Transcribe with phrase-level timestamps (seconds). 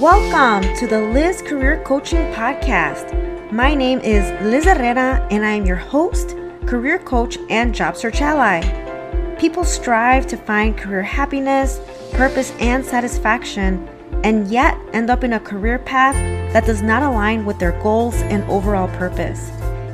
[0.00, 3.50] Welcome to the Liz Career Coaching Podcast.
[3.50, 8.20] My name is Liz Herrera, and I am your host, career coach, and job search
[8.20, 8.60] ally.
[9.38, 11.80] People strive to find career happiness,
[12.12, 13.88] purpose, and satisfaction,
[14.22, 16.14] and yet end up in a career path
[16.52, 19.50] that does not align with their goals and overall purpose.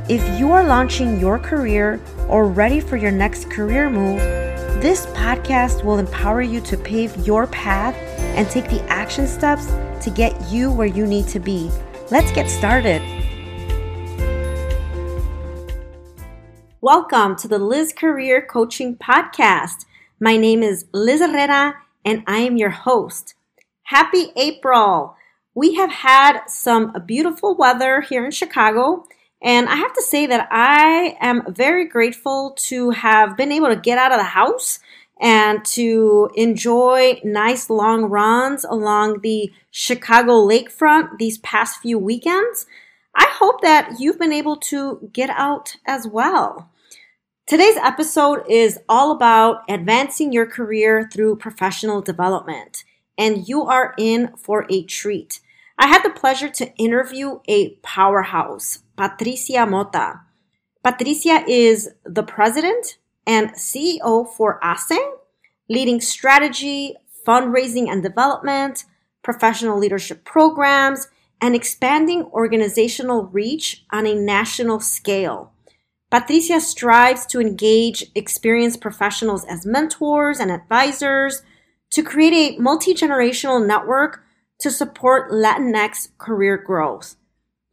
[0.08, 4.18] If you are launching your career or ready for your next career move,
[4.82, 7.94] this podcast will empower you to pave your path
[8.34, 9.71] and take the action steps
[10.02, 11.70] to get you where you need to be.
[12.10, 13.00] Let's get started.
[16.80, 19.84] Welcome to the Liz Career Coaching Podcast.
[20.18, 23.34] My name is Liz Herrera and I am your host.
[23.84, 25.16] Happy April!
[25.54, 29.04] We have had some beautiful weather here in Chicago.
[29.43, 33.77] And I have to say that I am very grateful to have been able to
[33.77, 34.78] get out of the house
[35.22, 42.66] and to enjoy nice long runs along the Chicago lakefront these past few weekends.
[43.14, 46.70] I hope that you've been able to get out as well.
[47.46, 52.83] Today's episode is all about advancing your career through professional development,
[53.16, 55.41] and you are in for a treat.
[55.78, 60.20] I had the pleasure to interview a powerhouse, Patricia Mota.
[60.83, 64.98] Patricia is the president and CEO for HACE,
[65.72, 66.94] leading strategy,
[67.26, 68.84] fundraising and development,
[69.22, 71.08] professional leadership programs,
[71.40, 75.52] and expanding organizational reach on a national scale.
[76.10, 81.42] Patricia strives to engage experienced professionals as mentors and advisors
[81.90, 84.22] to create a multi generational network
[84.60, 87.16] to support Latinx career growth.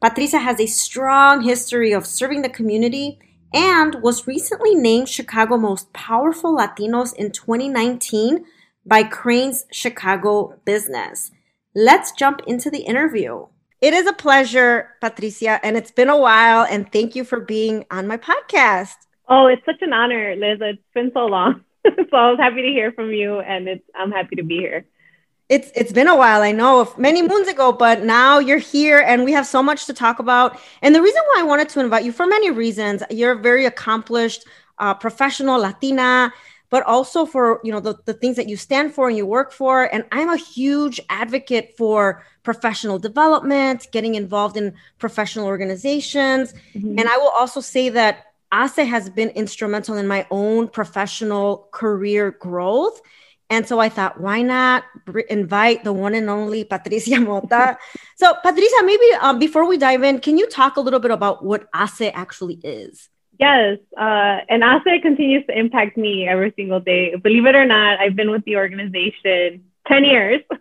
[0.01, 3.19] Patricia has a strong history of serving the community
[3.53, 8.45] and was recently named Chicago Most Powerful Latinos in 2019
[8.85, 11.31] by Crain's Chicago Business.
[11.75, 13.47] Let's jump into the interview.
[13.81, 16.65] It is a pleasure, Patricia, and it's been a while.
[16.69, 18.95] And thank you for being on my podcast.
[19.27, 20.59] Oh, it's such an honor, Liz.
[20.61, 21.63] It's been so long.
[21.85, 24.85] so I was happy to hear from you, and it's, I'm happy to be here
[25.49, 29.25] it's it's been a while i know many moons ago but now you're here and
[29.25, 30.59] we have so much to talk about.
[30.81, 33.65] And the reason why i wanted to invite you for many reasons you're a very
[33.65, 34.45] accomplished
[34.77, 36.31] uh, professional latina
[36.69, 39.51] but also for you know the, the things that you stand for and you work
[39.51, 39.93] for.
[39.93, 46.53] And i'm a huge advocate for professional development getting involved in professional organizations.
[46.75, 46.99] Mm-hmm.
[46.99, 52.31] and i will also say that HACE has been instrumental in my own professional career
[52.31, 53.01] growth
[53.49, 54.83] and so I thought, why not
[55.29, 57.77] invite the one and only Patricia Mota?
[58.15, 61.43] so, Patricia, maybe um, before we dive in, can you talk a little bit about
[61.43, 63.09] what HACE actually is?
[63.39, 67.15] Yes, uh, and HACE continues to impact me every single day.
[67.15, 70.41] Believe it or not, I've been with the organization 10 years.
[70.51, 70.57] Oh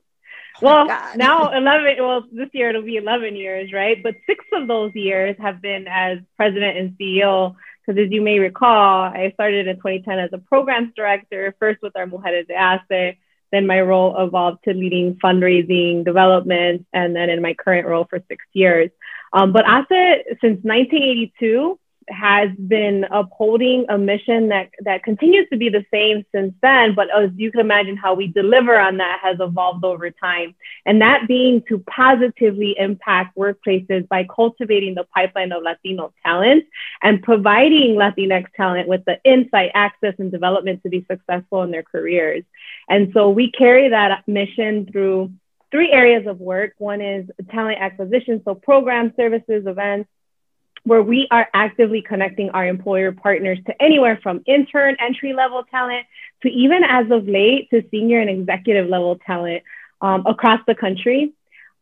[0.63, 4.03] well, now 11, well, this year it'll be 11 years, right?
[4.03, 7.55] But six of those years have been as president and CEO
[7.89, 11.97] because as you may recall, I started in 2010 as a programs director, first with
[11.97, 13.17] our Mujeres de HACE.
[13.51, 18.23] Then my role evolved to leading fundraising, development, and then in my current role for
[18.29, 18.91] six years.
[19.33, 21.81] Um, but HACE, since 1982,
[22.11, 26.95] has been upholding a mission that, that continues to be the same since then.
[26.95, 30.55] But as you can imagine, how we deliver on that has evolved over time.
[30.87, 36.65] And that being to positively impact workplaces by cultivating the pipeline of Latino talent
[37.03, 41.83] and providing Latinx talent with the insight, access, and development to be successful in their
[41.83, 42.45] careers.
[42.89, 45.33] And so we carry that mission through
[45.71, 46.73] three areas of work.
[46.79, 50.09] One is talent acquisition, so programs, services, events
[50.89, 56.07] where we are actively connecting our employer partners to anywhere from intern, entry level talent
[56.43, 59.63] to even as of late to senior and executive level talent
[60.01, 61.33] um, across the country.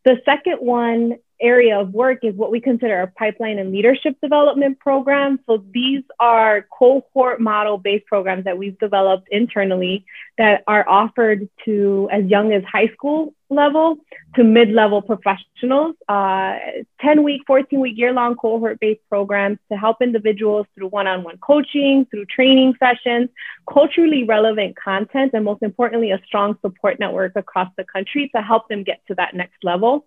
[0.03, 4.79] The second one area of work is what we consider a pipeline and leadership development
[4.79, 5.39] program.
[5.45, 10.05] So these are cohort model based programs that we've developed internally
[10.37, 13.97] that are offered to as young as high school level
[14.35, 15.95] to mid level professionals.
[16.07, 16.57] Uh,
[17.01, 21.23] 10 week, 14 week, year long cohort based programs to help individuals through one on
[21.23, 23.29] one coaching, through training sessions,
[23.71, 28.67] culturally relevant content, and most importantly, a strong support network across the country to help
[28.67, 30.05] them get to that next level.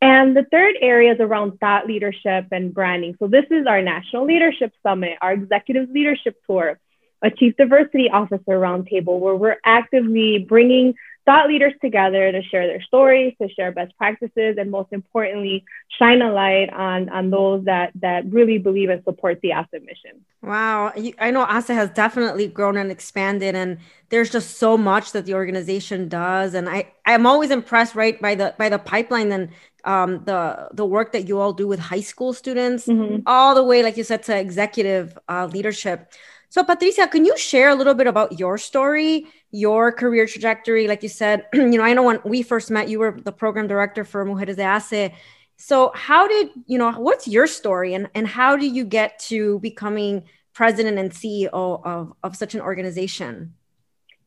[0.00, 3.16] And the third area is around thought leadership and branding.
[3.18, 6.78] So this is our National Leadership Summit, our Executive Leadership Tour,
[7.22, 10.94] a Chief Diversity Officer Roundtable, where we're actively bringing
[11.24, 15.64] thought leaders together to share their stories, to share best practices, and most importantly,
[15.98, 20.24] shine a light on, on those that, that really believe and support the HACE mission.
[20.40, 20.92] Wow.
[21.18, 23.78] I know HACE has definitely grown and expanded, and
[24.10, 26.54] there's just so much that the organization does.
[26.54, 29.48] And I, I'm always impressed, right, by the by the pipeline and
[29.86, 33.22] um, the the work that you all do with high school students, mm-hmm.
[33.26, 36.12] all the way, like you said, to executive uh, leadership.
[36.48, 40.86] So, Patricia, can you share a little bit about your story, your career trajectory?
[40.88, 43.66] Like you said, you know, I know when we first met, you were the program
[43.66, 45.12] director for Mujeres de HACE.
[45.56, 46.90] So, how did you know?
[46.92, 52.12] What's your story, and and how do you get to becoming president and CEO of
[52.22, 53.54] of such an organization?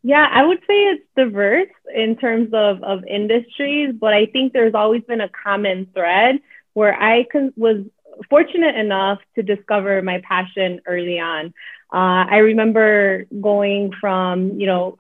[0.04, 4.74] Yeah, I would say it's diverse in terms of of industries, but I think there's
[4.74, 6.38] always been a common thread
[6.74, 7.84] where I con- was
[8.30, 11.48] fortunate enough to discover my passion early on.
[11.94, 14.96] Uh, I remember going from, you know,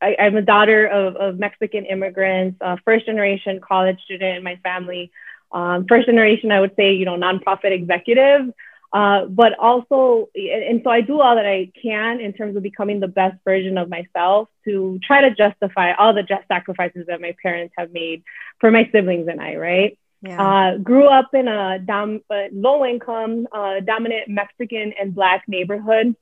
[0.00, 4.56] I, am a daughter of, of Mexican immigrants, uh, first generation college student in my
[4.62, 5.10] family.
[5.52, 8.52] Um, first generation, I would say, you know, nonprofit executive.
[8.92, 12.62] Uh, but also, and, and so I do all that I can in terms of
[12.62, 17.20] becoming the best version of myself to try to justify all the just sacrifices that
[17.20, 18.24] my parents have made
[18.58, 19.98] for my siblings and I, right?
[20.22, 20.42] Yeah.
[20.42, 26.14] Uh, grew up in a dom- uh, low income, uh, dominant Mexican and Black neighborhood.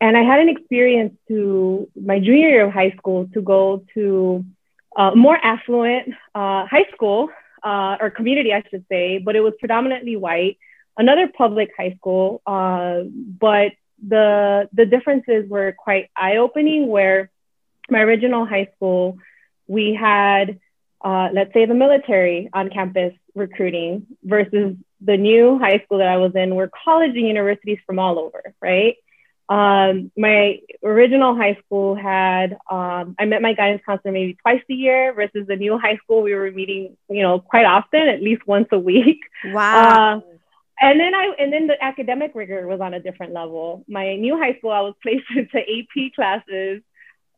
[0.00, 4.44] And I had an experience to my junior year of high school to go to
[4.96, 7.28] a uh, more affluent uh, high school
[7.62, 10.58] uh, or community, I should say, but it was predominantly white,
[10.96, 12.42] another public high school.
[12.44, 13.72] but
[14.06, 17.30] the, the differences were quite eye opening, where
[17.88, 19.18] my original high school,
[19.66, 20.58] we had
[21.04, 26.16] uh, let's say the military on campus recruiting versus the new high school that I
[26.16, 28.96] was in were college and universities from all over, right?
[29.46, 34.72] Um, my original high school had, um, I met my guidance counselor maybe twice a
[34.72, 38.46] year versus the new high school, we were meeting, you know, quite often, at least
[38.46, 39.20] once a week.
[39.44, 40.16] Wow.
[40.16, 40.20] Uh,
[40.80, 43.84] and then I, and then the academic rigor was on a different level.
[43.88, 46.82] My new high school, I was placed into AP classes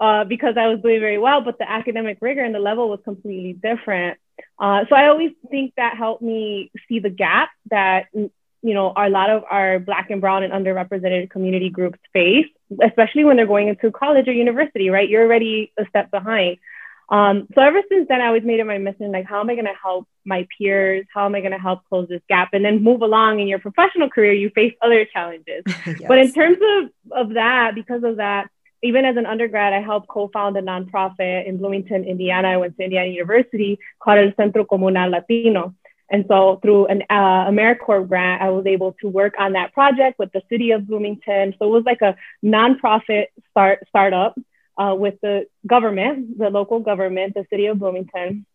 [0.01, 3.01] uh, because I was doing very well, but the academic rigor and the level was
[3.05, 4.19] completely different.
[4.59, 9.09] Uh, so I always think that helped me see the gap that you know a
[9.09, 12.47] lot of our Black and Brown and underrepresented community groups face,
[12.83, 14.91] especially when they're going into college or university.
[14.91, 16.59] Right, you're already a step behind.
[17.09, 19.55] Um, so ever since then, I always made it my mission, like, how am I
[19.55, 21.07] going to help my peers?
[21.15, 22.51] How am I going to help close this gap?
[22.53, 25.63] And then move along in your professional career, you face other challenges.
[25.67, 26.03] yes.
[26.09, 28.51] But in terms of, of that, because of that,
[28.83, 32.49] even as an undergrad, I helped co-found a nonprofit in Bloomington, Indiana.
[32.49, 35.75] I went to Indiana University called El Centro Comunal Latino.
[36.11, 40.19] And so through an uh, AmeriCorps grant, I was able to work on that project
[40.19, 41.55] with the city of Bloomington.
[41.59, 44.37] So it was like a nonprofit start startup
[44.79, 48.47] uh, with the government, the local government, the city of Bloomington,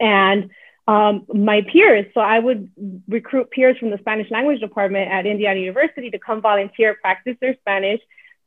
[0.00, 0.50] and
[0.86, 2.06] um, my peers.
[2.14, 2.70] So I would
[3.08, 7.56] recruit peers from the Spanish language department at Indiana University to come volunteer, practice their
[7.60, 8.00] Spanish,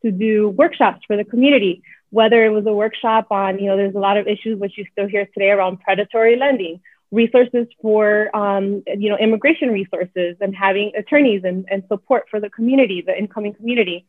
[0.03, 3.95] to do workshops for the community, whether it was a workshop on, you know, there's
[3.95, 6.79] a lot of issues which you still hear today around predatory lending,
[7.11, 12.49] resources for, um, you know, immigration resources and having attorneys and, and support for the
[12.49, 14.05] community, the incoming community.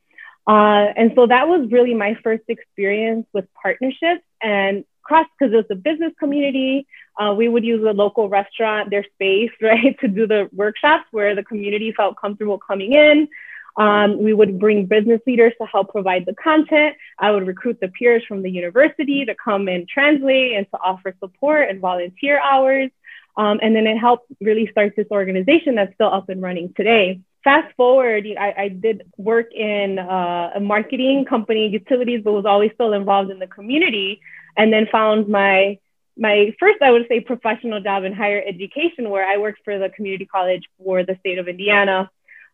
[0.49, 5.57] Uh, and so that was really my first experience with partnerships and cross because it
[5.57, 6.87] was a business community.
[7.19, 11.35] Uh, we would use a local restaurant, their space, right, to do the workshops where
[11.35, 13.29] the community felt comfortable coming in.
[13.77, 16.97] Um, we would bring business leaders to help provide the content.
[17.19, 21.15] I would recruit the peers from the university to come and translate and to offer
[21.21, 22.91] support and volunteer hours.
[23.37, 27.21] Um, and then it helped really start this organization that's still up and running today.
[27.45, 32.73] Fast forward, I, I did work in uh, a marketing company, utilities, but was always
[32.75, 34.21] still involved in the community.
[34.57, 35.79] And then found my
[36.17, 39.89] my first, I would say, professional job in higher education, where I worked for the
[39.89, 42.11] community college for the state of Indiana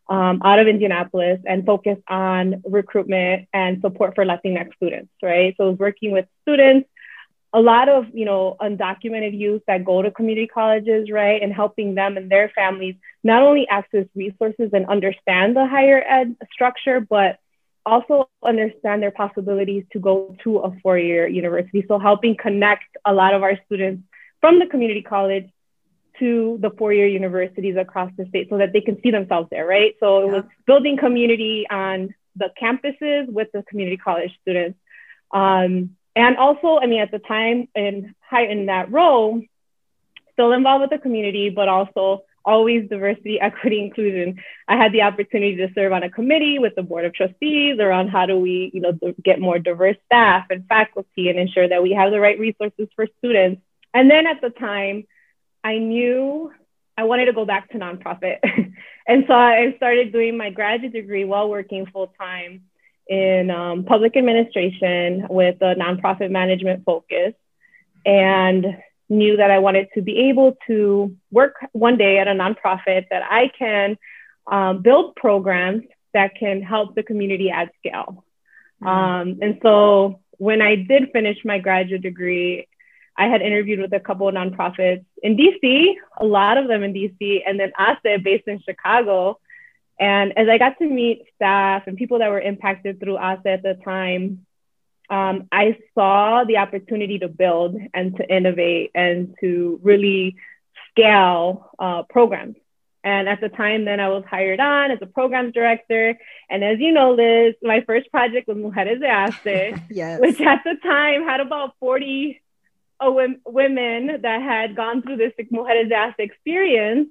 [0.07, 5.55] um, out of Indianapolis and focused on recruitment and support for Latinx students, right?
[5.57, 6.87] So I was working with students,
[7.55, 11.41] a lot of, you know, undocumented youth that go to community colleges, right?
[11.41, 16.35] And helping them and their families not only access resources and understand the higher ed
[16.51, 17.39] structure, but
[17.85, 21.85] also understand their possibilities to go to a four-year university.
[21.87, 24.03] So helping connect a lot of our students
[24.41, 25.47] from the community college
[26.19, 29.93] to the four-year universities across the state so that they can see themselves there, right?
[30.01, 34.77] So it was building community on the campuses with the community college students.
[35.31, 39.41] Um, and also, I mean, at the time in high in that role,
[40.33, 44.41] still involved with the community, but also always diversity, equity, inclusion.
[44.67, 48.09] I had the opportunity to serve on a committee with the board of trustees around
[48.09, 51.91] how do we, you know, get more diverse staff and faculty and ensure that we
[51.91, 53.61] have the right resources for students.
[53.93, 55.05] And then at the time,
[55.63, 56.51] I knew
[56.97, 58.37] I wanted to go back to nonprofit.
[59.07, 62.61] and so I started doing my graduate degree while working full time
[63.07, 67.33] in um, public administration with a nonprofit management focus
[68.05, 68.65] and
[69.09, 73.23] knew that I wanted to be able to work one day at a nonprofit that
[73.29, 73.97] I can
[74.47, 75.83] um, build programs
[76.13, 78.23] that can help the community at scale.
[78.81, 78.87] Mm-hmm.
[78.87, 82.67] Um, and so when I did finish my graduate degree,
[83.17, 86.93] I had interviewed with a couple of nonprofits in DC, a lot of them in
[86.93, 89.39] DC, and then HACE based in Chicago.
[89.99, 93.63] And as I got to meet staff and people that were impacted through HACE at
[93.63, 94.45] the time,
[95.09, 100.35] um, I saw the opportunity to build and to innovate and to really
[100.91, 102.55] scale uh, programs.
[103.03, 106.17] And at the time, then I was hired on as a programs director.
[106.49, 110.19] And as you know, Liz, my first project was Mujeres de HACE, yes.
[110.19, 112.41] which at the time had about 40
[112.99, 113.11] uh,
[113.45, 117.09] women that had gone through this Mujeres de HACE experience.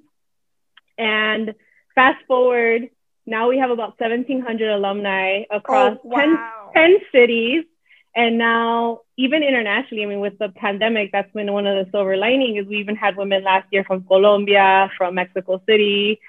[0.97, 1.55] And
[1.95, 2.89] fast forward,
[3.25, 6.71] now we have about 1,700 alumni across oh, wow.
[6.75, 7.65] 10, 10 cities
[8.15, 12.15] and now, even internationally, I mean, with the pandemic, that's been one of the silver
[12.15, 12.61] linings.
[12.61, 16.21] is we even had women last year from Colombia, from Mexico City,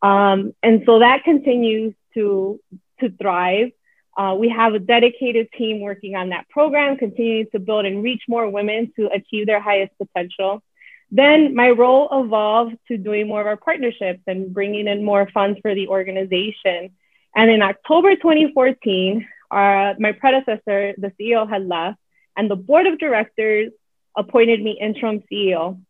[0.00, 2.60] um, and so that continues to
[3.00, 3.72] to thrive.
[4.16, 8.22] Uh, we have a dedicated team working on that program, continuing to build and reach
[8.26, 10.62] more women to achieve their highest potential.
[11.10, 15.58] Then my role evolved to doing more of our partnerships and bringing in more funds
[15.62, 16.90] for the organization.
[17.36, 21.98] And in October 2014, uh, my predecessor, the CEO, had left,
[22.36, 23.72] and the board of directors
[24.16, 25.80] appointed me interim CEO.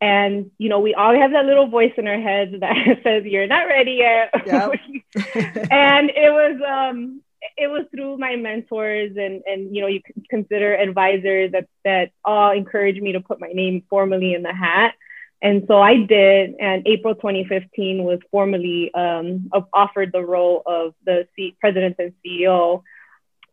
[0.00, 3.46] And you know, we all have that little voice in our heads that says, "You're
[3.46, 4.72] not ready yet." Yep.
[5.70, 7.22] and it was um,
[7.56, 12.52] it was through my mentors and and you know, you consider advisors that that all
[12.52, 14.94] encouraged me to put my name formally in the hat.
[15.40, 21.26] And so I did, and April 2015 was formally um, offered the role of the
[21.34, 22.84] C- president and CEO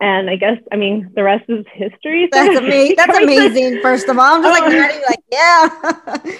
[0.02, 2.30] and I guess I mean the rest is history.
[2.32, 2.96] That's amazing.
[2.96, 3.82] That's amazing.
[3.82, 6.34] First of all, I'm just like um, like yeah.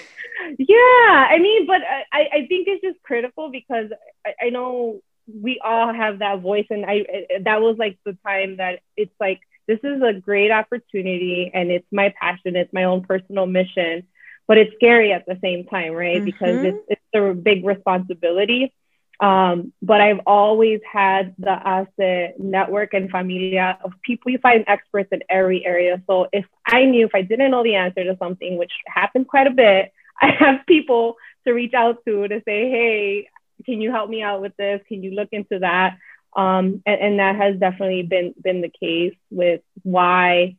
[0.58, 3.90] yeah, I mean, but I, I think it's just critical because
[4.26, 7.04] I, I know we all have that voice, and I
[7.42, 11.86] that was like the time that it's like this is a great opportunity, and it's
[11.92, 14.06] my passion, it's my own personal mission,
[14.46, 16.16] but it's scary at the same time, right?
[16.16, 16.24] Mm-hmm.
[16.24, 18.72] Because it's it's a big responsibility.
[19.20, 25.10] Um, but I've always had the HACE network and familia of people you find experts
[25.12, 26.02] in every area.
[26.06, 29.46] So if I knew, if I didn't know the answer to something, which happens quite
[29.46, 33.28] a bit, I have people to reach out to to say, hey,
[33.64, 34.80] can you help me out with this?
[34.88, 35.96] Can you look into that?
[36.36, 40.56] Um, and, and that has definitely been been the case with why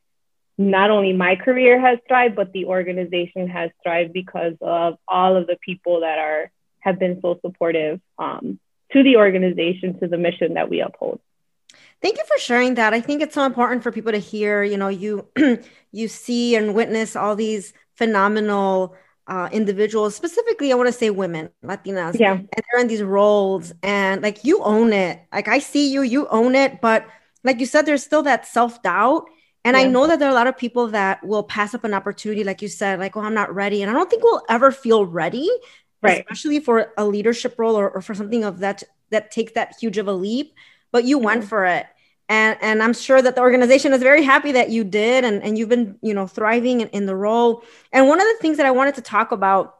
[0.58, 5.48] not only my career has thrived, but the organization has thrived because of all of
[5.48, 8.60] the people that are have been so supportive um,
[8.92, 11.20] to the organization, to the mission that we uphold.
[12.02, 12.94] Thank you for sharing that.
[12.94, 14.64] I think it's so important for people to hear.
[14.64, 15.28] You know, you
[15.92, 18.96] you see and witness all these phenomenal
[19.28, 23.74] uh, individuals, specifically, I want to say women, Latinas, yeah, and they're in these roles,
[23.84, 25.22] and like you own it.
[25.32, 27.06] Like I see you, you own it, but
[27.44, 29.26] like you said, there's still that self doubt.
[29.64, 29.84] And yeah.
[29.84, 32.44] I know that there are a lot of people that will pass up an opportunity,
[32.44, 33.84] like you said, like, oh, I'm not ready.
[33.84, 35.48] And I don't think we'll ever feel ready
[36.02, 36.20] right.
[36.20, 39.98] especially for a leadership role or, or, for something of that that takes that huge
[39.98, 40.54] of a leap.
[40.92, 41.26] But you mm-hmm.
[41.26, 41.86] went for it.
[42.32, 45.58] And, and I'm sure that the organization is very happy that you did and, and
[45.58, 47.66] you've been, you know, thriving in, in the role.
[47.92, 49.76] And one of the things that I wanted to talk about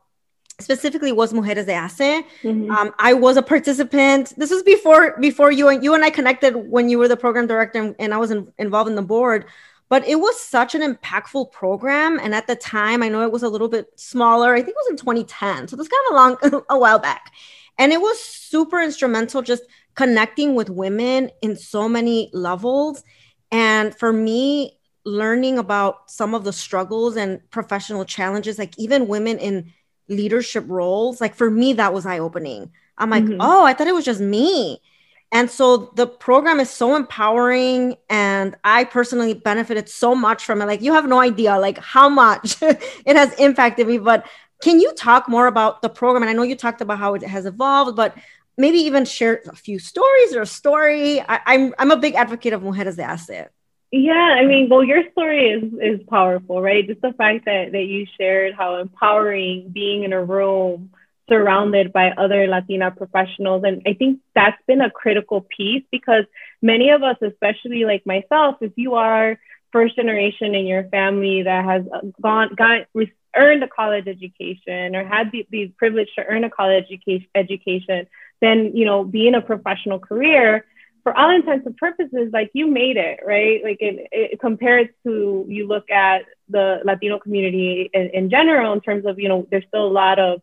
[0.60, 2.26] specifically was Mujeres de HACE.
[2.44, 2.70] Mm-hmm.
[2.70, 4.34] Um, I was a participant.
[4.36, 7.48] This was before before you and you and I connected when you were the program
[7.48, 9.46] director and, and I was in, involved in the board
[9.88, 13.44] but it was such an impactful program and at the time i know it was
[13.44, 16.16] a little bit smaller i think it was in 2010 so this kind of a
[16.16, 17.34] long a while back
[17.78, 19.64] and it was super instrumental just
[19.96, 23.04] connecting with women in so many levels
[23.52, 29.38] and for me learning about some of the struggles and professional challenges like even women
[29.38, 29.72] in
[30.08, 33.42] leadership roles like for me that was eye opening i'm like mm-hmm.
[33.42, 34.80] oh i thought it was just me
[35.32, 40.66] and so the program is so empowering and I personally benefited so much from it.
[40.66, 43.98] Like you have no idea like how much it has impacted me.
[43.98, 44.28] But
[44.62, 46.24] can you talk more about the program?
[46.24, 48.16] And I know you talked about how it has evolved, but
[48.58, 51.20] maybe even share a few stories or a story.
[51.22, 53.50] I, am I'm, I'm a big advocate of Mujeres de HACE.
[53.92, 56.88] Yeah, I mean, well, your story is is powerful, right?
[56.88, 60.92] Just the fact that that you shared how empowering being in a room
[61.28, 63.64] surrounded by other Latina professionals.
[63.66, 66.26] And I think that's been a critical piece because
[66.62, 69.40] many of us, especially like myself, if you are
[69.72, 71.84] first generation in your family that has
[72.22, 72.88] gone, got,
[73.34, 78.08] earned a college education or had the, the privilege to earn a college education, education,
[78.42, 80.66] then, you know, be in a professional career,
[81.04, 83.64] for all intents and purposes, like you made it, right?
[83.64, 88.82] Like it, it compared to you look at the Latino community in, in general, in
[88.82, 90.42] terms of, you know, there's still a lot of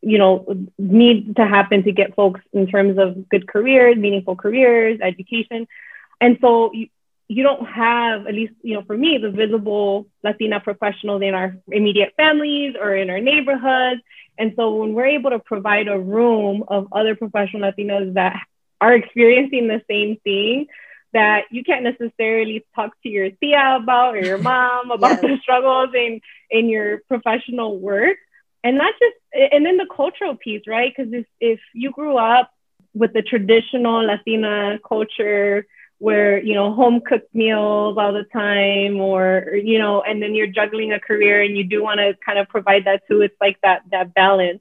[0.00, 4.98] you know need to happen to get folks in terms of good careers meaningful careers
[5.02, 5.66] education
[6.20, 6.72] and so
[7.28, 11.56] you, don't have at least you know for me the visible latina professionals in our
[11.68, 14.00] immediate families or in our neighborhoods.
[14.38, 18.36] And so when we're able to provide a room of other professional latinos that
[18.80, 20.66] are experiencing the same thing
[21.12, 25.20] that you can't necessarily talk to your tia about or your mom about yes.
[25.22, 28.18] the struggles in in your professional work.
[28.62, 29.16] And not just
[29.52, 30.92] and then the cultural piece right?
[30.94, 32.50] Because if, if you grew up
[32.94, 35.66] with the traditional latina culture
[35.98, 40.46] where you know home cooked meals all the time or you know and then you're
[40.46, 43.58] juggling a career and you do want to kind of provide that too it's like
[43.62, 44.60] that that balance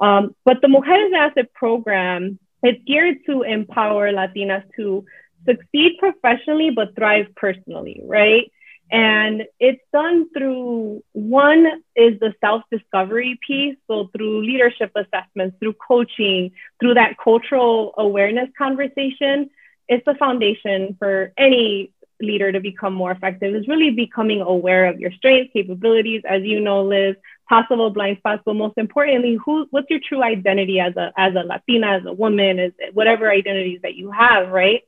[0.00, 5.04] um, but the mujeres HACE program is geared to empower latinas to
[5.46, 8.50] succeed professionally but thrive personally right
[8.90, 13.76] and it's done through one is the self discovery piece.
[13.88, 19.48] So, through leadership assessments, through coaching, through that cultural awareness conversation,
[19.88, 25.00] it's the foundation for any leader to become more effective is really becoming aware of
[25.00, 27.16] your strengths, capabilities, as you know, Liz,
[27.48, 31.40] possible blind spots, but most importantly, who what's your true identity as a as a
[31.40, 34.82] Latina, as a woman, as whatever identities that you have, right?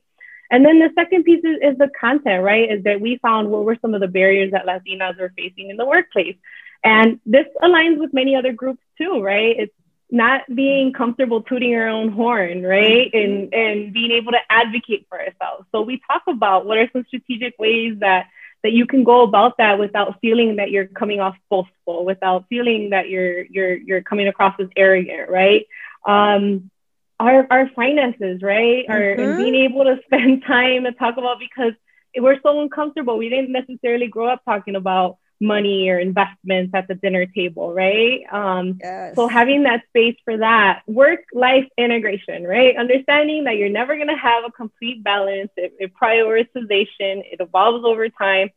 [0.49, 2.71] And then the second piece is, is the content, right?
[2.71, 5.77] Is that we found what were some of the barriers that Latinas were facing in
[5.77, 6.37] the workplace.
[6.83, 9.55] And this aligns with many other groups too, right?
[9.59, 9.73] It's
[10.09, 13.11] not being comfortable tooting our own horn, right?
[13.11, 13.17] Mm-hmm.
[13.17, 15.67] And and being able to advocate for ourselves.
[15.71, 18.27] So we talk about what are some strategic ways that
[18.63, 22.91] that you can go about that without feeling that you're coming off boastful, without feeling
[22.91, 25.67] that you're you're you're coming across as arrogant, right?
[26.05, 26.71] Um,
[27.19, 28.87] our our finances, right?
[28.87, 28.91] Mm-hmm.
[28.91, 31.73] Our and being able to spend time and talk about because
[32.15, 33.17] we're so uncomfortable.
[33.17, 38.21] We didn't necessarily grow up talking about money or investments at the dinner table, right?
[38.31, 39.15] Um, yes.
[39.15, 42.75] So having that space for that work life integration, right?
[42.75, 47.85] Understanding that you're never going to have a complete balance, it, it prioritization, it evolves
[47.85, 48.49] over time,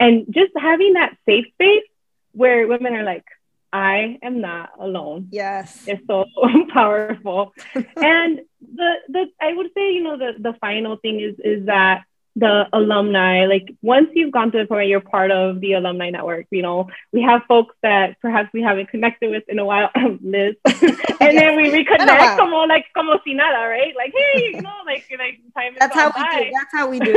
[0.00, 1.84] and just having that safe space
[2.32, 3.24] where women are like,
[3.72, 5.28] I am not alone.
[5.32, 5.82] Yes.
[5.86, 6.26] It's so
[6.72, 7.52] powerful.
[7.74, 12.04] and the the I would say, you know, the the final thing is is that
[12.36, 16.46] the alumni, like once you've gone to the point you're part of the alumni network,
[16.50, 19.90] you know, we have folks that perhaps we haven't connected with in a while,
[20.22, 23.94] Liz, and then we reconnect como like como si nada, right?
[23.96, 26.50] Like, hey, you know, like like time That's how we do.
[26.52, 27.14] That's how we do.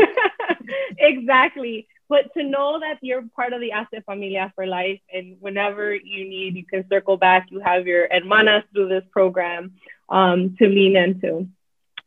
[0.98, 5.94] exactly but to know that you're part of the HACE Familia for life, and whenever
[5.94, 7.48] you need, you can circle back.
[7.50, 9.74] You have your hermanas through this program
[10.10, 11.50] um, to lean into.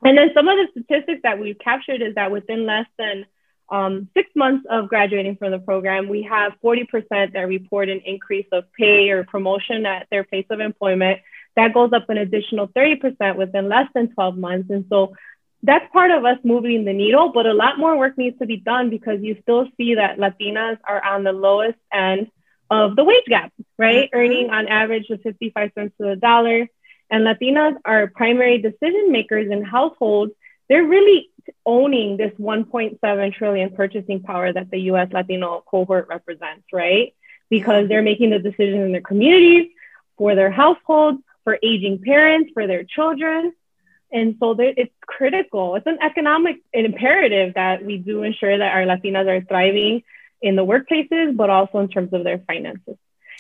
[0.02, 3.26] And then some of the statistics that we've captured is that within less than
[3.68, 8.46] um, six months of graduating from the program, we have 40% that report an increase
[8.52, 11.20] of pay or promotion at their place of employment.
[11.56, 14.70] That goes up an additional 30% within less than 12 months.
[14.70, 15.14] And so
[15.62, 18.56] that's part of us moving the needle, but a lot more work needs to be
[18.56, 22.30] done because you still see that Latinas are on the lowest end
[22.70, 24.10] of the wage gap, right?
[24.10, 24.18] Mm-hmm.
[24.18, 26.68] Earning on average of 55 cents to the dollar.
[27.10, 30.32] And Latinas are primary decision makers in households.
[30.68, 31.30] They're really
[31.66, 37.14] owning this 1.7 trillion purchasing power that the US Latino cohort represents, right?
[37.48, 39.70] Because they're making the decisions in their communities,
[40.16, 43.52] for their households, for aging parents, for their children.
[44.12, 45.76] And so it's critical.
[45.76, 50.02] It's an economic imperative that we do ensure that our Latinas are thriving
[50.42, 52.96] in the workplaces, but also in terms of their finances.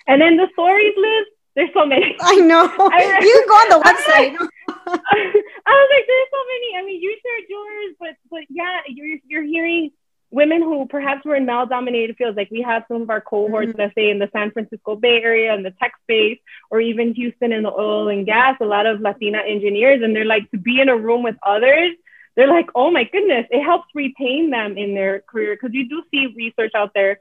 [0.06, 2.16] And then the stories list, there's so many.
[2.20, 2.70] I know.
[2.78, 4.34] I, you go on the website.
[4.36, 6.76] I was like, there's so many.
[6.76, 9.90] I mean, you shared yours, but but yeah, you're you're hearing
[10.30, 13.70] women who perhaps were in male dominated fields, like we have some of our cohorts,
[13.70, 13.80] mm-hmm.
[13.80, 16.38] let's say in the San Francisco Bay Area and the tech space,
[16.70, 20.02] or even Houston in the oil and gas, a lot of Latina engineers.
[20.02, 21.92] And they're like, to be in a room with others,
[22.36, 25.54] they're like, oh my goodness, it helps retain them in their career.
[25.54, 27.18] Because you do see research out there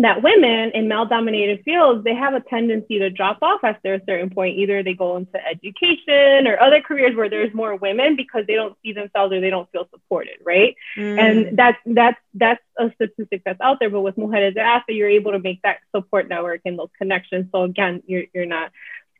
[0.00, 4.00] that women in male dominated fields they have a tendency to drop off after a
[4.06, 4.56] certain point.
[4.58, 8.76] Either they go into education or other careers where there's more women because they don't
[8.82, 10.76] see themselves or they don't feel supported right?
[10.96, 11.18] Mm.
[11.18, 15.08] and that's that's that's a statistic that's out there but with mujeres de HACE you're
[15.08, 17.46] able to make that support network and those connections.
[17.52, 18.70] So again you're, you're not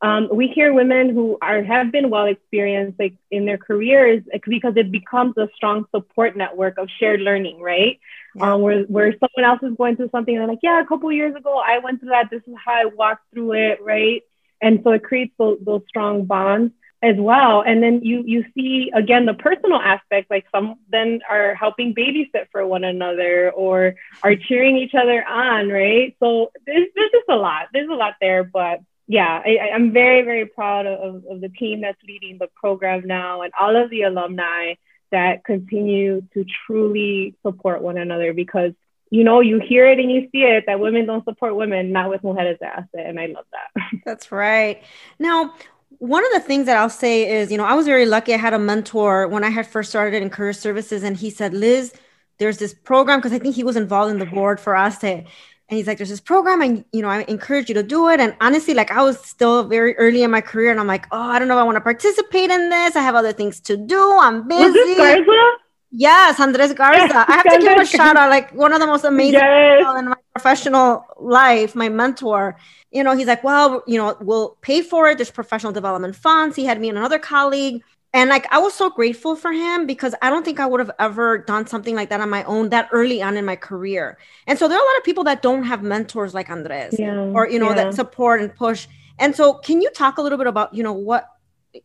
[0.00, 4.74] um, we hear women who are have been well experienced like in their careers because
[4.76, 7.98] it becomes a strong support network of shared learning, right?
[8.34, 8.54] Yeah.
[8.54, 11.10] Um, where where someone else is going through something and they're like, yeah, a couple
[11.10, 12.30] years ago I went through that.
[12.30, 14.22] This is how I walked through it, right?
[14.60, 17.62] And so it creates those, those strong bonds as well.
[17.62, 22.50] And then you you see again the personal aspect, like some then are helping babysit
[22.52, 26.16] for one another or are cheering each other on, right?
[26.20, 27.66] So there's there's just a lot.
[27.72, 31.80] There's a lot there, but yeah, I, I'm very, very proud of, of the team
[31.80, 34.74] that's leading the program now and all of the alumni
[35.10, 38.72] that continue to truly support one another because
[39.10, 42.10] you know, you hear it and you see it that women don't support women, not
[42.10, 43.06] with Mujeres de HACE.
[43.06, 43.82] And I love that.
[44.04, 44.82] That's right.
[45.18, 45.54] Now,
[45.98, 48.34] one of the things that I'll say is, you know, I was very lucky.
[48.34, 51.54] I had a mentor when I had first started in career services, and he said,
[51.54, 51.94] Liz,
[52.38, 55.24] there's this program because I think he was involved in the board for HACE
[55.68, 58.20] and he's like, there's this program and, you know, I encourage you to do it.
[58.20, 61.20] And honestly, like I was still very early in my career and I'm like, oh,
[61.20, 62.96] I don't know if I want to participate in this.
[62.96, 64.18] I have other things to do.
[64.18, 64.64] I'm busy.
[64.64, 65.50] Was this Garza?
[65.90, 67.24] Yes, Andres Garza.
[67.28, 69.80] I have to give him a shout out, like one of the most amazing yes.
[69.80, 72.56] people in my professional life, my mentor.
[72.90, 75.18] You know, he's like, well, you know, we'll pay for it.
[75.18, 76.56] There's professional development funds.
[76.56, 77.82] He had me and another colleague
[78.18, 80.90] and like I was so grateful for him because I don't think I would have
[80.98, 84.18] ever done something like that on my own that early on in my career.
[84.48, 87.14] And so there are a lot of people that don't have mentors like Andres yeah,
[87.36, 87.84] or you know yeah.
[87.84, 88.88] that support and push.
[89.20, 91.28] And so can you talk a little bit about, you know, what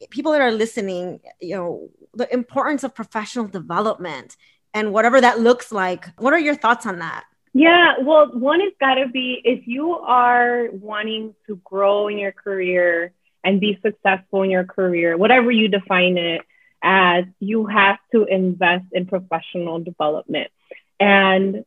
[0.10, 4.36] people that are listening, you know, the importance of professional development
[4.74, 6.08] and whatever that looks like.
[6.20, 7.26] What are your thoughts on that?
[7.54, 12.32] Yeah, well, one has got to be if you are wanting to grow in your
[12.32, 16.42] career, and be successful in your career, whatever you define it
[16.82, 20.52] as, you have to invest in professional development.
[21.00, 21.66] And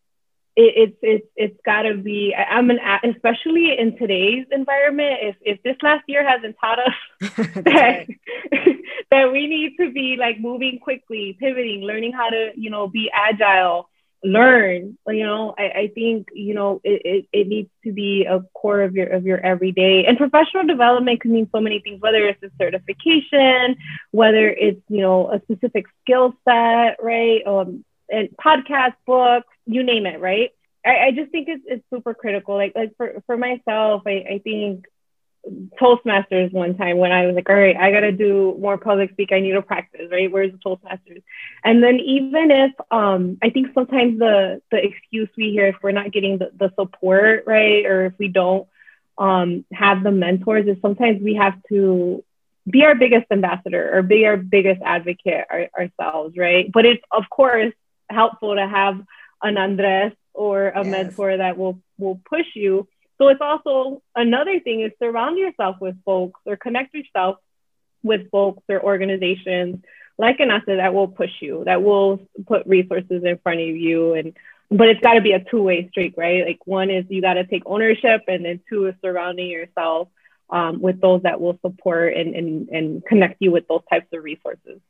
[0.56, 2.34] it, it's it's it's got to be.
[2.34, 5.18] I'm an especially in today's environment.
[5.22, 8.06] If if this last year hasn't taught us that
[9.10, 13.10] that we need to be like moving quickly, pivoting, learning how to you know be
[13.12, 13.90] agile,
[14.24, 18.40] learn you know I, I think you know it, it, it, needs to be a
[18.54, 20.06] core of your of your everyday.
[20.06, 23.76] And professional development can mean so many things whether it's a certification
[24.10, 27.46] whether it's you know a specific skill set right?
[27.46, 30.50] Um and podcast books you name it right?
[30.84, 32.56] I, I just think it's, it's super critical.
[32.56, 34.86] Like like for, for myself I, I think
[35.80, 39.12] Toastmasters one time when I was like, all right, I got to do more public
[39.12, 39.30] speak.
[39.32, 40.30] I need to practice, right?
[40.30, 41.22] Where's the Toastmasters?
[41.62, 45.92] And then even if, um, I think sometimes the, the excuse we hear if we're
[45.92, 47.86] not getting the, the support, right?
[47.86, 48.66] Or if we don't
[49.18, 52.24] um, have the mentors is sometimes we have to
[52.68, 56.70] be our biggest ambassador or be our biggest advocate our, ourselves, right?
[56.72, 57.72] But it's of course
[58.10, 59.00] helpful to have
[59.42, 60.86] an Andres or a yes.
[60.86, 65.96] mentor that will, will push you so it's also another thing is surround yourself with
[66.04, 67.38] folks or connect yourself
[68.02, 69.82] with folks or organizations
[70.18, 74.14] like an HACE that will push you, that will put resources in front of you.
[74.14, 74.36] And
[74.70, 76.44] but it's got to be a two-way street, right?
[76.44, 80.08] Like one is you got to take ownership, and then two is surrounding yourself
[80.50, 84.24] um, with those that will support and, and and connect you with those types of
[84.24, 84.80] resources.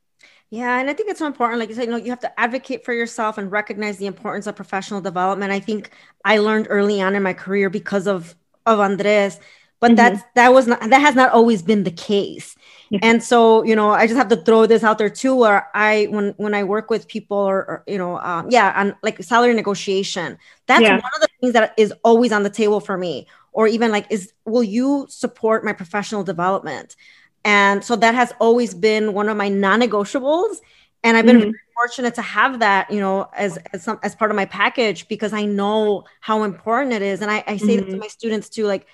[0.51, 1.59] Yeah, and I think it's so important.
[1.59, 4.47] Like you said, you know, you have to advocate for yourself and recognize the importance
[4.47, 5.51] of professional development.
[5.53, 5.91] I think
[6.25, 9.41] I learned early on in my career because of of Andres,
[9.81, 9.97] but mm-hmm.
[9.97, 12.57] that's that was not that has not always been the case.
[13.03, 15.35] And so, you know, I just have to throw this out there too.
[15.35, 18.95] Where I when when I work with people or, or you know, um, yeah, on
[19.03, 20.93] like salary negotiation, that's yeah.
[20.93, 23.27] one of the things that is always on the table for me.
[23.53, 26.95] Or even like, is will you support my professional development?
[27.47, 30.57] And so that has always been one of my non-negotiables.
[31.05, 31.51] And I've been mm-hmm.
[31.77, 35.33] fortunate to have that, you know, as as some as part of my package because
[35.33, 37.23] I know how important it is.
[37.23, 37.93] And I, I say mm-hmm.
[37.93, 38.89] to my students too, like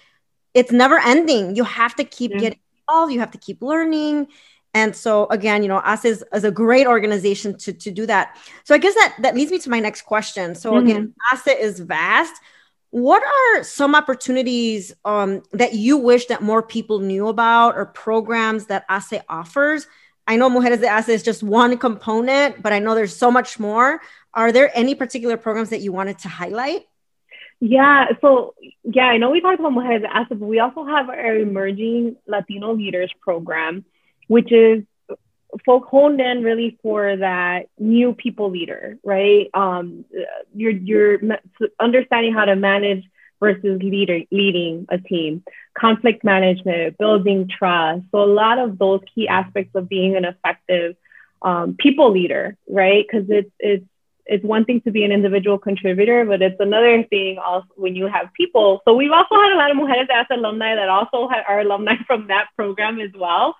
[0.52, 1.56] it's never ending.
[1.56, 2.40] You have to keep yeah.
[2.40, 4.28] getting involved, you have to keep learning.
[4.74, 8.36] And so again, you know, us is, is a great organization to, to do that.
[8.64, 10.54] So I guess that that leads me to my next question.
[10.54, 10.86] So mm-hmm.
[10.86, 12.34] again, HACE is vast.
[12.92, 18.66] What are some opportunities um, that you wish that more people knew about or programs
[18.66, 19.86] that HACE offers?
[20.26, 23.58] I know Mujeres de HACE is just one component, but I know there's so much
[23.58, 24.02] more.
[24.34, 26.86] Are there any particular programs that you wanted to highlight?
[27.60, 31.08] Yeah, so yeah, I know we talked about Mujeres de HACE, but we also have
[31.08, 33.86] our Emerging Latino Leaders program,
[34.28, 34.84] which is
[35.64, 39.48] folk honed in really for that new people leader, right?
[39.54, 40.04] Um,
[40.54, 41.20] you're you're
[41.80, 43.04] understanding how to manage
[43.40, 45.42] versus leader leading a team,
[45.76, 48.04] conflict management, building trust.
[48.12, 50.96] So a lot of those key aspects of being an effective
[51.42, 53.04] um, people leader, right?
[53.06, 53.84] Because it's it's
[54.24, 58.06] it's one thing to be an individual contributor, but it's another thing also when you
[58.06, 58.80] have people.
[58.84, 62.28] So we've also had a lot of Mujeres HACE alumni that also are alumni from
[62.28, 63.56] that program as well.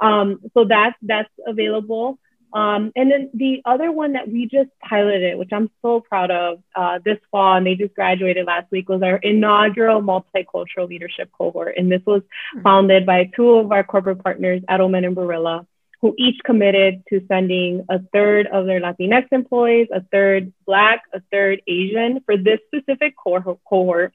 [0.00, 2.18] Um, so that's that's available.
[2.52, 6.62] Um, and then the other one that we just piloted, which I'm so proud of
[6.74, 11.74] uh, this fall, and they just graduated last week, was our inaugural multicultural leadership cohort.
[11.76, 12.22] And this was
[12.54, 12.62] hmm.
[12.62, 15.66] founded by two of our corporate partners, Edelman and Barilla,
[16.00, 21.20] who each committed to sending a third of their Latinx employees, a third Black, a
[21.30, 24.14] third Asian for this specific cohort.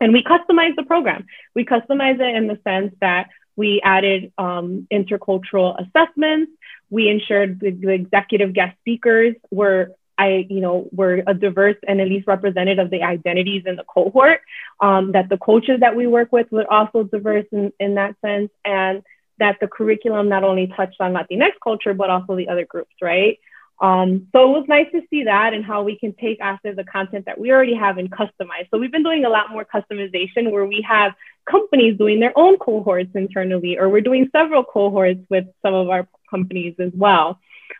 [0.00, 1.26] And we customized the program.
[1.54, 6.52] We customized it in the sense that we added um, intercultural assessments.
[6.90, 12.00] We ensured the, the, executive guest speakers were, I, you know, were a diverse and
[12.00, 14.40] at least representative of the identities in the cohort.
[14.80, 18.50] Um, that the coaches that we work with were also diverse in, in that sense,
[18.64, 19.02] and
[19.38, 23.38] that the curriculum not only touched on Latinx culture but also the other groups, right?
[23.80, 26.84] Um, so it was nice to see that and how we can take after the
[26.84, 28.68] content that we already have and customize.
[28.70, 31.12] So we've been doing a lot more customization where we have
[31.48, 36.08] companies doing their own cohorts internally, or we're doing several cohorts with some of our
[36.30, 37.38] companies as well.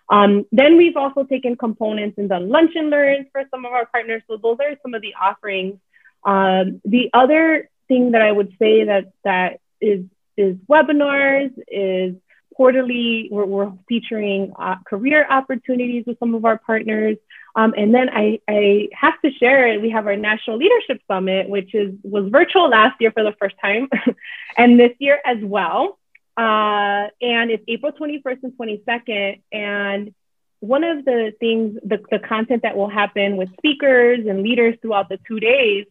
[0.09, 3.87] Um, then we've also taken components and done lunch and learns for some of our
[3.87, 4.23] partners.
[4.29, 5.79] So those are some of the offerings.
[6.25, 10.05] Um, the other thing that I would say that that is
[10.37, 12.17] is webinars, is
[12.57, 17.19] quarterly, we're, we're featuring uh, career opportunities with some of our partners.
[17.55, 19.83] Um, and then I, I have to share it.
[19.83, 23.57] We have our National Leadership Summit, which is was virtual last year for the first
[23.61, 23.89] time,
[24.57, 25.99] and this year as well.
[26.37, 29.41] Uh, and it's April 21st and 22nd.
[29.53, 30.15] And
[30.61, 35.11] one of the things, the, the content that will happen with speakers and leaders throughout
[35.11, 35.87] the two days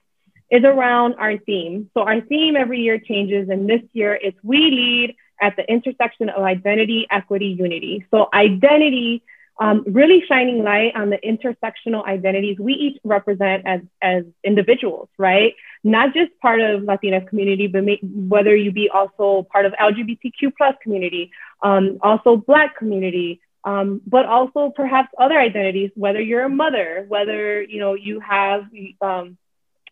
[0.50, 1.92] is around our theme.
[1.94, 6.30] So our theme every year changes, and this year it's We Lead at the intersection
[6.30, 8.06] of identity, equity, unity.
[8.12, 9.24] So identity,
[9.60, 15.56] um, really shining light on the intersectional identities we each represent as, as individuals, right?
[15.84, 20.52] Not just part of Latina community, but may, whether you be also part of LGBTQ
[20.58, 26.50] plus community, um, also Black community, um, but also perhaps other identities, whether you're a
[26.50, 28.66] mother, whether you know you have
[29.02, 29.38] um,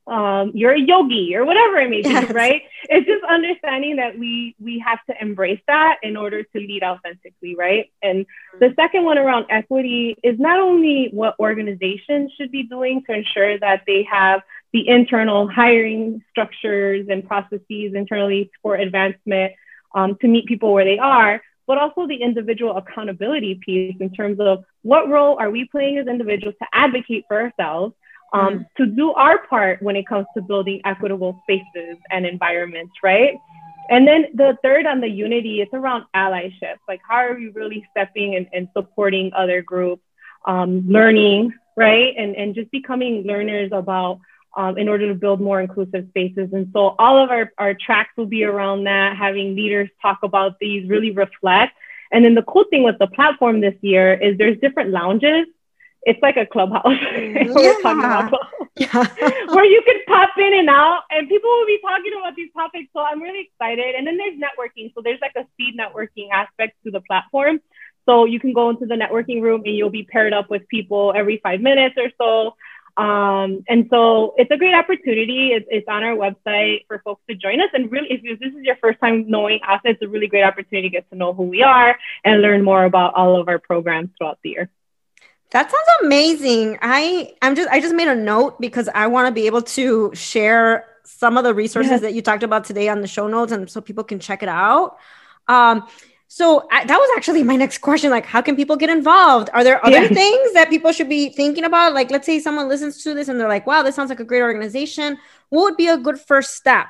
[0.06, 2.32] um, you're a yogi or whatever it may be, yes.
[2.32, 2.64] right?
[2.90, 7.56] It's just understanding that we we have to embrace that in order to lead authentically,
[7.56, 7.92] right?
[8.02, 8.26] And
[8.60, 13.58] the second one around equity is not only what organizations should be doing to ensure
[13.60, 14.42] that they have
[14.74, 19.54] the internal hiring structures and processes internally for advancement
[19.96, 24.40] um, to meet people where they are, but also the individual accountability piece in terms
[24.40, 27.94] of what role are we playing as individuals to advocate for ourselves
[28.34, 28.66] um, mm.
[28.78, 33.36] to do our part when it comes to building equitable spaces and environments, right?
[33.90, 36.78] And then the third on the unity, it's around allyship.
[36.88, 40.04] Like, how are we really stepping and, and supporting other groups,
[40.46, 42.14] um, learning, right?
[42.18, 44.20] And, and just becoming learners about
[44.56, 46.50] um, in order to build more inclusive spaces.
[46.54, 50.60] And so all of our, our tracks will be around that, having leaders talk about
[50.60, 51.74] these, really reflect.
[52.12, 55.48] And then the cool thing with the platform this year is there's different lounges
[56.06, 56.84] it's like a clubhouse.
[56.94, 58.30] Yeah.
[58.76, 59.06] yeah.
[59.54, 62.90] where you can pop in and out and people will be talking about these topics.
[62.94, 63.96] So I'm really excited.
[63.96, 64.94] And then there's networking.
[64.94, 67.60] So there's like a speed networking aspect to the platform.
[68.06, 71.14] So you can go into the networking room and you'll be paired up with people
[71.16, 72.56] every five minutes or so.
[72.96, 75.52] Um, and so it's a great opportunity.
[75.54, 77.70] It's, it's, on our website for folks to join us.
[77.74, 80.90] And really, if this is your first time knowing us, it's a really great opportunity
[80.90, 84.10] to get to know who we are and learn more about all of our programs
[84.18, 84.70] throughout the year.
[85.54, 86.80] That sounds amazing.
[86.82, 90.12] I I'm just I just made a note because I want to be able to
[90.16, 92.02] share some of the resources yes.
[92.02, 94.50] that you talked about today on the show notes and so people can check it
[94.50, 94.98] out.
[95.48, 95.88] Um
[96.28, 99.52] so I, that was actually my next question like how can people get involved?
[99.54, 100.14] Are there other yes.
[100.14, 101.94] things that people should be thinking about?
[101.94, 104.26] Like let's say someone listens to this and they're like, "Wow, this sounds like a
[104.26, 106.88] great organization." What would be a good first step?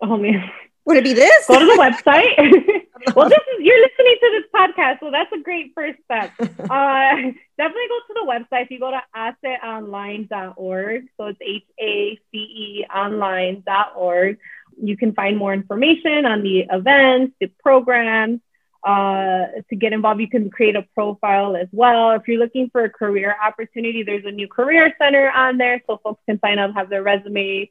[0.00, 0.48] Oh man.
[0.84, 1.48] Would it be this?
[1.48, 1.72] Go to the
[2.06, 2.85] website.
[3.14, 6.32] well, this is you're listening to this podcast, so that's a great first step.
[6.66, 8.64] Uh, definitely go to the website.
[8.64, 14.38] If you go to haceonline.org, so it's H A C E online.org,
[14.82, 18.40] you can find more information on the events, the programs.
[18.84, 22.12] Uh, to get involved, you can create a profile as well.
[22.12, 25.98] If you're looking for a career opportunity, there's a new career center on there, so
[26.02, 27.70] folks can sign up, have their resume.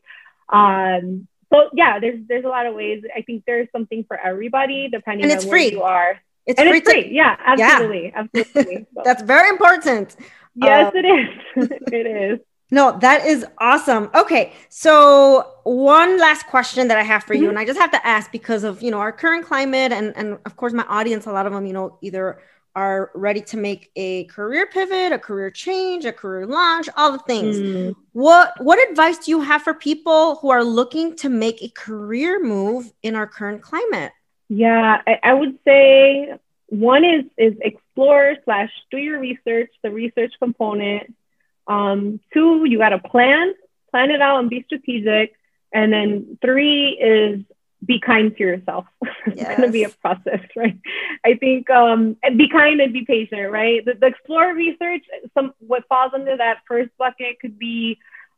[0.50, 1.28] Um,
[1.74, 3.04] yeah, there's there's a lot of ways.
[3.16, 5.66] I think there's something for everybody depending and it's on free.
[5.66, 6.20] where you are.
[6.46, 6.78] It's and free.
[6.80, 7.04] It's free.
[7.04, 8.28] To, yeah, absolutely, yeah.
[8.36, 8.88] absolutely.
[8.94, 9.02] So.
[9.06, 10.16] That's very important.
[10.56, 11.70] Yes, um, it is.
[11.92, 12.40] it is.
[12.72, 14.10] No, that is awesome.
[14.16, 17.50] Okay, so one last question that I have for you, mm-hmm.
[17.50, 20.40] and I just have to ask because of you know our current climate, and and
[20.46, 22.40] of course my audience, a lot of them, you know, either
[22.76, 27.20] are ready to make a career pivot, a career change, a career launch, all the
[27.20, 27.58] things.
[27.58, 27.96] Mm.
[28.12, 32.44] What what advice do you have for people who are looking to make a career
[32.44, 34.12] move in our current climate?
[34.50, 36.34] Yeah, I, I would say
[36.68, 41.16] one is is explore slash do your research, the research component.
[41.68, 43.54] Um, two, you got to plan,
[43.90, 45.34] plan it out and be strategic.
[45.74, 47.42] And then three is
[47.86, 48.86] be kind to yourself.
[49.26, 49.58] it's yes.
[49.58, 50.78] going to be a process, right?
[51.26, 53.84] I think um, be kind and be patient, right?
[53.84, 57.98] The, the explore research, some what falls under that first bucket could be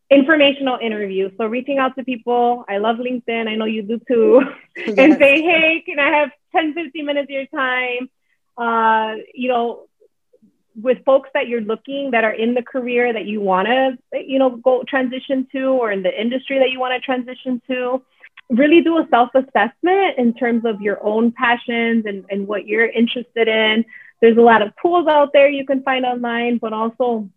[0.09, 1.31] informational interviews.
[1.37, 2.65] So reaching out to people.
[2.69, 3.47] I love LinkedIn.
[3.47, 4.41] I know you do too.
[4.77, 4.95] Yes.
[4.99, 8.09] and say, hey, can I have 10, 15 minutes of your time?
[8.55, 9.87] Uh, you know,
[10.79, 14.37] with folks that you're looking that are in the career that you want to, you
[14.37, 18.03] know, go transition to or in the industry that you want to transition to
[18.49, 22.87] really do a self assessment in terms of your own passions and, and what you're
[22.87, 23.85] interested in.
[24.21, 27.29] There's a lot of tools out there you can find online, but also,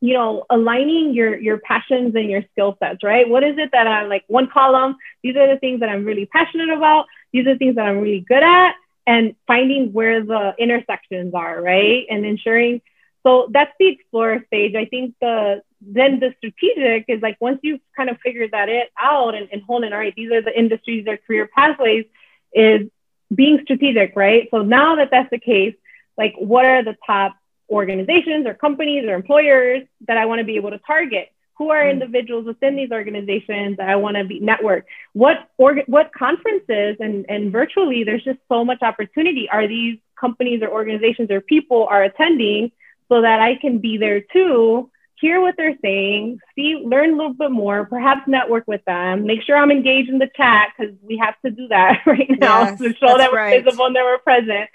[0.00, 3.28] you know, aligning your your passions and your skill sets, right?
[3.28, 4.96] What is it that I'm like one column?
[5.22, 7.06] These are the things that I'm really passionate about.
[7.32, 8.74] These are things that I'm really good at,
[9.06, 12.04] and finding where the intersections are, right?
[12.10, 12.82] And ensuring
[13.28, 14.74] so that's the explorer stage.
[14.74, 18.90] I think the then the strategic is like once you've kind of figured that it
[18.98, 22.04] out and, and holding, all right, these are the industries or career pathways,
[22.52, 22.88] is
[23.32, 24.48] being strategic, right?
[24.50, 25.74] So now that that's the case,
[26.16, 27.36] like what are the top
[27.70, 31.30] organizations or companies or employers that I want to be able to target?
[31.58, 31.90] Who are mm.
[31.90, 34.86] individuals within these organizations that I want to be network?
[35.12, 39.48] What org- what conferences and, and virtually there's just so much opportunity.
[39.50, 42.72] Are these companies or organizations or people are attending
[43.08, 47.34] so that I can be there too hear what they're saying, see, learn a little
[47.34, 51.18] bit more, perhaps network with them, make sure I'm engaged in the chat because we
[51.18, 53.64] have to do that right now yes, to show that we're right.
[53.64, 54.70] visible and that we're present.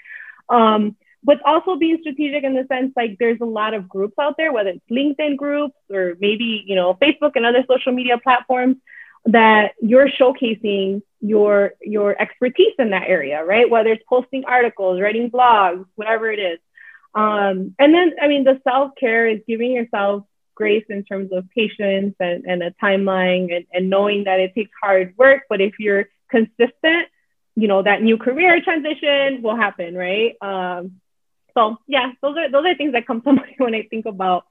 [0.48, 4.36] Um, but also being strategic in the sense like there's a lot of groups out
[4.36, 8.76] there, whether it's LinkedIn groups or maybe, you know, Facebook and other social media platforms
[9.26, 13.70] that you're showcasing your your expertise in that area, right?
[13.70, 16.58] Whether it's posting articles, writing blogs, whatever it is.
[17.14, 21.48] Um, and then, I mean, the self care is giving yourself grace in terms of
[21.50, 25.42] patience and, and a timeline and, and knowing that it takes hard work.
[25.48, 27.08] But if you're consistent,
[27.56, 30.34] you know, that new career transition will happen, right?
[30.40, 31.00] Um,
[31.54, 34.44] so yeah, those are those are things that come to mind when I think about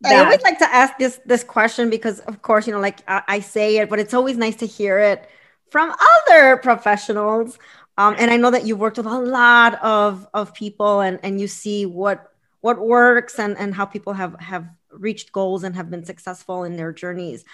[0.00, 0.12] that.
[0.12, 3.22] I always like to ask this this question because, of course, you know, like I,
[3.28, 5.28] I, say it, but it's always nice to hear it
[5.70, 5.94] from
[6.28, 7.58] other professionals.
[7.98, 11.40] Um, and I know that you've worked with a lot of of people, and and
[11.40, 14.66] you see what what works and and how people have have
[14.98, 17.44] reached goals and have been successful in their journeys.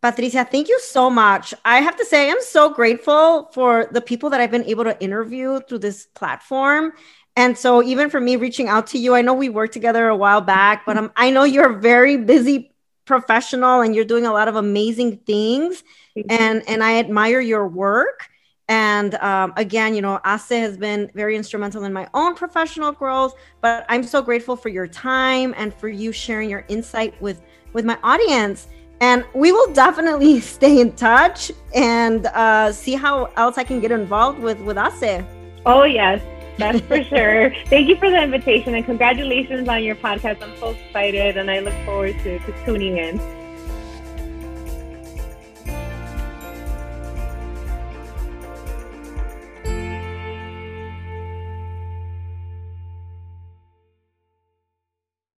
[0.00, 1.52] Patricia, thank you so much.
[1.64, 5.00] I have to say, I'm so grateful for the people that I've been able to
[5.02, 6.92] interview through this platform.
[7.34, 10.16] And so, even for me reaching out to you, I know we worked together a
[10.16, 12.72] while back, but um, I know you're a very busy
[13.06, 15.82] professional and you're doing a lot of amazing things.
[16.28, 18.28] And, and I admire your work.
[18.68, 23.34] And um, again, you know, HACE has been very instrumental in my own professional growth,
[23.62, 27.40] but I'm so grateful for your time and for you sharing your insight with
[27.72, 28.68] with my audience.
[29.00, 33.90] And we will definitely stay in touch and uh, see how else I can get
[33.90, 35.24] involved with with HACE.
[35.64, 36.22] Oh yes,
[36.58, 37.54] that's for sure.
[37.66, 40.42] Thank you for the invitation and congratulations on your podcast.
[40.42, 43.18] I'm so excited and I look forward to, to tuning in.